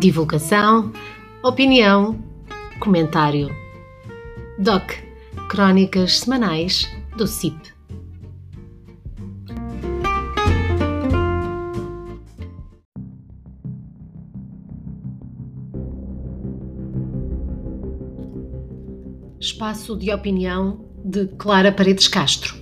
[0.00, 0.94] Divulgação,
[1.42, 2.18] opinião,
[2.78, 3.54] comentário.
[4.58, 4.94] DOC
[5.50, 7.74] Crónicas Semanais do CIP.
[19.38, 22.59] Espaço de opinião de Clara Paredes Castro.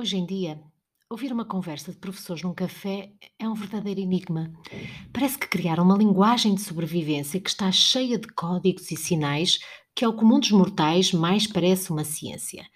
[0.00, 0.58] Hoje em dia,
[1.10, 4.50] ouvir uma conversa de professores num café é um verdadeiro enigma.
[5.12, 9.58] Parece que criaram uma linguagem de sobrevivência que está cheia de códigos e sinais
[9.94, 12.66] que, ao comum dos mortais, mais parece uma ciência.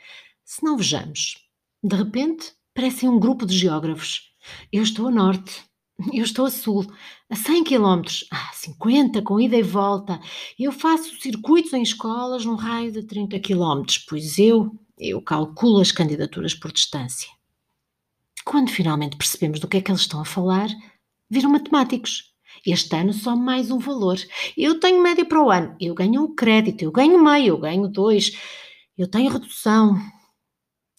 [0.44, 1.38] Se não vejamos,
[1.82, 4.34] de repente, parecem um grupo de geógrafos.
[4.70, 5.64] Eu estou a norte,
[6.12, 6.84] eu estou a sul,
[7.30, 10.20] a 100 km, a 50 com ida e volta.
[10.58, 15.90] Eu faço circuitos em escolas num raio de 30 km, pois eu eu calculo as
[15.90, 17.28] candidaturas por distância.
[18.44, 20.68] Quando finalmente percebemos do que é que eles estão a falar,
[21.30, 22.32] viram matemáticos.
[22.64, 24.16] Este ano só mais um valor.
[24.56, 27.88] Eu tenho média para o ano, eu ganho um crédito, eu ganho meio, eu ganho
[27.88, 28.32] dois,
[28.96, 29.96] eu tenho redução.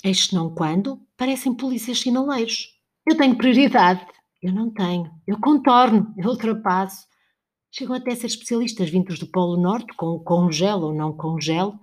[0.03, 2.67] Este não quando parecem polícias sinaleiros.
[3.07, 4.05] Eu tenho prioridade,
[4.41, 5.09] eu não tenho.
[5.25, 7.05] Eu contorno, eu ultrapasso.
[7.71, 11.79] Chegam até a ser especialistas vindos do Polo Norte, com congelo ou não congelo,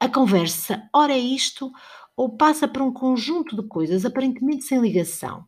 [0.00, 1.72] a conversa, ora é isto,
[2.16, 5.46] ou passa por um conjunto de coisas aparentemente sem ligação.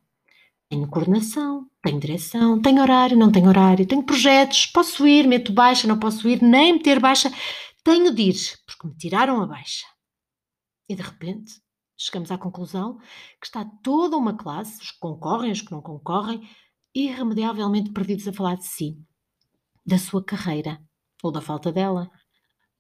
[0.69, 5.89] Tenho coordenação, tenho direção, tenho horário, não tenho horário, tenho projetos, posso ir, meto baixa,
[5.89, 7.31] não posso ir, nem meter baixa,
[7.83, 9.87] tenho de ir, porque me tiraram a baixa.
[10.89, 11.61] E de repente
[11.99, 12.99] chegamos à conclusão
[13.41, 16.49] que está toda uma classe, os que concorrem, os que não concorrem,
[16.95, 18.97] irremediavelmente perdidos a falar de si,
[19.85, 20.81] da sua carreira
[21.23, 22.11] ou da falta dela.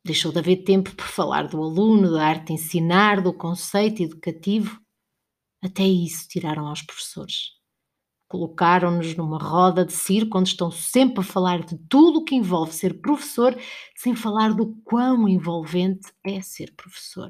[0.05, 4.81] Deixou de haver tempo por falar do aluno, da arte de ensinar, do conceito educativo.
[5.63, 7.51] Até isso tiraram aos professores.
[8.29, 12.73] Colocaram-nos numa roda de circo onde estão sempre a falar de tudo o que envolve
[12.73, 13.55] ser professor,
[13.97, 17.29] sem falar do quão envolvente é ser professor.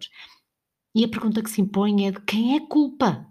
[0.94, 3.26] E a pergunta que se impõe é de quem é culpa?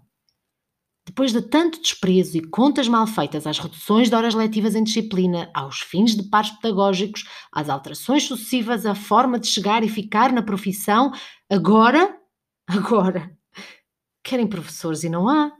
[1.20, 5.50] Depois de tanto desprezo e contas mal feitas às reduções de horas letivas em disciplina,
[5.52, 10.40] aos fins de pares pedagógicos, às alterações sucessivas à forma de chegar e ficar na
[10.40, 11.12] profissão,
[11.50, 12.18] agora,
[12.66, 13.36] agora,
[14.24, 15.52] querem professores e não há.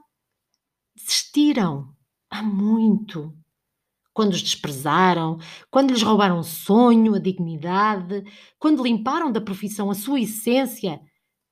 [0.96, 1.94] Desistiram.
[2.30, 3.36] Há muito.
[4.14, 5.36] Quando os desprezaram,
[5.70, 8.24] quando lhes roubaram o sonho, a dignidade,
[8.58, 11.02] quando limparam da profissão a sua essência,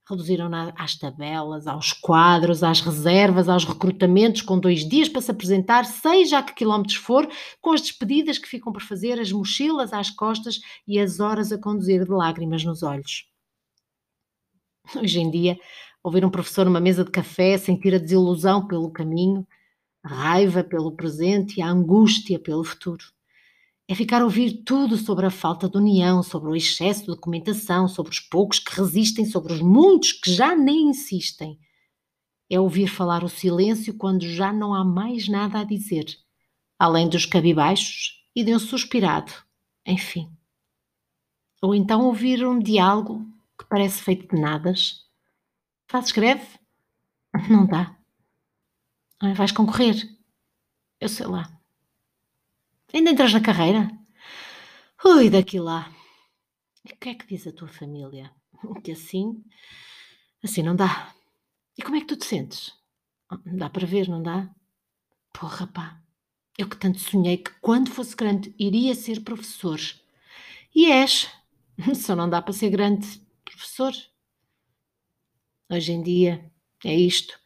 [0.08, 5.84] reduziram às tabelas, aos quadros, às reservas, aos recrutamentos, com dois dias para se apresentar,
[5.84, 7.28] seja a que quilómetros for,
[7.60, 11.58] com as despedidas que ficam por fazer, as mochilas às costas e as horas a
[11.58, 13.26] conduzir de lágrimas nos olhos.
[14.96, 15.58] Hoje em dia,
[16.02, 19.46] ouvir um professor numa mesa de café, sentir a desilusão pelo caminho,
[20.02, 23.04] a raiva pelo presente e a angústia pelo futuro.
[23.91, 27.88] É ficar a ouvir tudo sobre a falta de união, sobre o excesso de documentação,
[27.88, 31.59] sobre os poucos que resistem, sobre os muitos que já nem insistem.
[32.50, 36.04] É ouvir falar o silêncio quando já não há mais nada a dizer,
[36.78, 39.32] além dos cabibaixos e de um suspirado,
[39.87, 40.31] enfim.
[41.62, 43.26] Ou então ouvir um diálogo
[43.59, 45.06] que parece feito de nadas.
[45.87, 46.47] Faz escreve?
[47.49, 47.97] Não dá.
[49.34, 49.97] Vais concorrer?
[51.00, 51.57] Eu sei lá.
[52.93, 53.91] Ainda entras na carreira?
[55.04, 55.93] Ui, daqui lá.
[56.84, 58.32] E o que é que diz a tua família?
[58.82, 59.44] Que assim,
[60.43, 61.15] assim não dá.
[61.76, 62.72] E como é que tu te sentes?
[63.44, 64.50] Dá para ver, não dá?
[65.32, 66.00] Porra, pá.
[66.56, 69.78] Eu que tanto sonhei que quando fosse grande iria ser professor.
[70.75, 71.28] E és.
[71.94, 73.06] Só não dá para ser grande
[73.44, 73.93] professor.
[75.70, 76.50] Hoje em dia
[76.84, 77.38] é isto.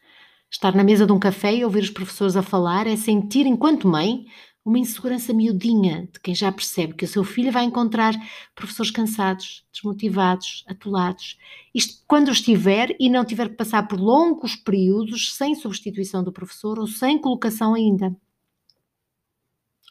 [0.49, 3.87] Estar na mesa de um café e ouvir os professores a falar é sentir, enquanto
[3.87, 4.25] mãe,
[4.65, 8.13] uma insegurança miudinha de quem já percebe que o seu filho vai encontrar
[8.55, 11.37] professores cansados, desmotivados, atolados.
[11.75, 16.79] Isto quando estiver e não tiver que passar por longos períodos sem substituição do professor
[16.79, 18.15] ou sem colocação ainda.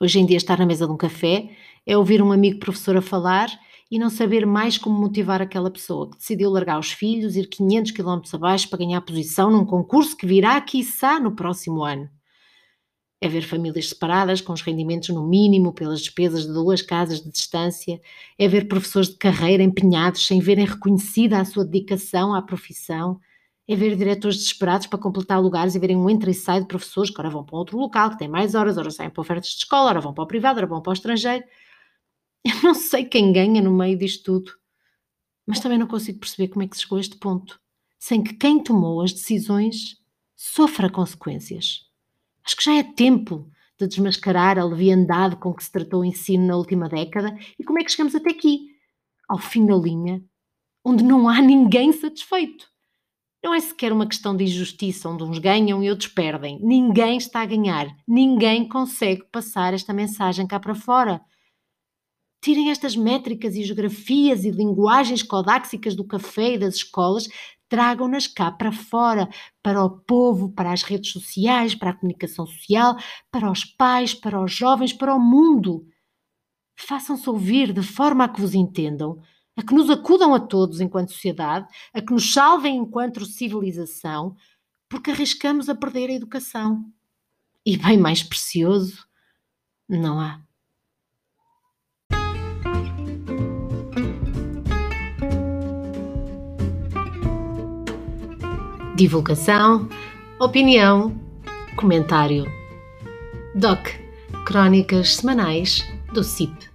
[0.00, 1.50] Hoje em dia, estar na mesa de um café
[1.86, 3.50] é ouvir um amigo professor a falar
[3.90, 7.92] e não saber mais como motivar aquela pessoa que decidiu largar os filhos, ir 500
[7.92, 12.08] km abaixo para ganhar posição num concurso que virá, quiçá, no próximo ano
[13.22, 17.30] é ver famílias separadas com os rendimentos no mínimo pelas despesas de duas casas de
[17.30, 18.00] distância,
[18.36, 23.20] é ver professores de carreira empenhados sem verem reconhecida a sua dedicação à profissão,
[23.68, 27.10] é ver diretores desesperados para completar lugares e verem um entra e sai de professores
[27.10, 29.58] que ora vão para outro local, que tem mais horas, ora saem para ofertas de
[29.58, 31.44] escola, ora vão para o privado, ora vão para o estrangeiro.
[32.44, 34.52] Eu não sei quem ganha no meio disto tudo.
[35.46, 37.60] Mas também não consigo perceber como é que se chegou a este ponto,
[38.00, 39.96] sem que quem tomou as decisões
[40.34, 41.91] sofra consequências.
[42.44, 43.48] Acho que já é tempo
[43.78, 47.78] de desmascarar a leviandade com que se tratou o ensino na última década e como
[47.78, 48.68] é que chegamos até aqui,
[49.28, 50.22] ao fim da linha,
[50.84, 52.66] onde não há ninguém satisfeito.
[53.42, 56.60] Não é sequer uma questão de injustiça, onde uns ganham e outros perdem.
[56.62, 57.88] Ninguém está a ganhar.
[58.06, 61.20] Ninguém consegue passar esta mensagem cá para fora.
[62.42, 67.28] Tirem estas métricas e geografias e linguagens codáxicas do café e das escolas,
[67.68, 69.28] tragam-nas cá para fora,
[69.62, 72.96] para o povo, para as redes sociais, para a comunicação social,
[73.30, 75.86] para os pais, para os jovens, para o mundo.
[76.76, 79.22] Façam-se ouvir de forma a que vos entendam
[79.56, 84.34] a que nos acudam a todos enquanto sociedade, a que nos salvem enquanto civilização,
[84.88, 86.90] porque arriscamos a perder a educação.
[87.64, 89.06] E bem mais precioso,
[89.88, 90.42] não há.
[99.02, 99.88] Divulgação,
[100.38, 101.12] opinião,
[101.74, 102.46] comentário.
[103.52, 103.98] DOC
[104.46, 105.84] Crónicas Semanais
[106.14, 106.71] do CIP.